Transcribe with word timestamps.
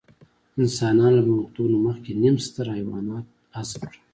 انسانانو 0.61 1.15
له 1.17 1.21
پرمختګونو 1.27 1.77
مخکې 1.87 2.11
نیم 2.21 2.35
ستر 2.45 2.65
حیوانات 2.77 3.25
حذف 3.57 3.81
کړل. 3.89 3.99